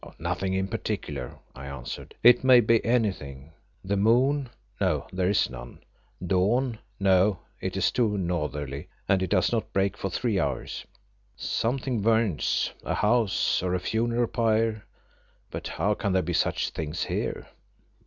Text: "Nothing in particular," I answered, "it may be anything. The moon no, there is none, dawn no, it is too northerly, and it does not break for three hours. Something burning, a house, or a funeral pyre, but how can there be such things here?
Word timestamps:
"Nothing 0.17 0.55
in 0.55 0.67
particular," 0.67 1.37
I 1.55 1.67
answered, 1.67 2.15
"it 2.23 2.43
may 2.43 2.59
be 2.59 2.83
anything. 2.83 3.51
The 3.85 3.97
moon 3.97 4.49
no, 4.79 5.05
there 5.13 5.29
is 5.29 5.47
none, 5.47 5.83
dawn 6.25 6.79
no, 6.99 7.37
it 7.59 7.77
is 7.77 7.91
too 7.91 8.17
northerly, 8.17 8.89
and 9.07 9.21
it 9.21 9.29
does 9.29 9.51
not 9.51 9.71
break 9.73 9.95
for 9.95 10.09
three 10.09 10.39
hours. 10.39 10.85
Something 11.35 12.01
burning, 12.01 12.39
a 12.83 12.95
house, 12.95 13.61
or 13.61 13.75
a 13.75 13.79
funeral 13.79 14.25
pyre, 14.25 14.87
but 15.51 15.67
how 15.67 15.93
can 15.93 16.13
there 16.13 16.23
be 16.23 16.33
such 16.33 16.71
things 16.71 17.03
here? 17.03 17.45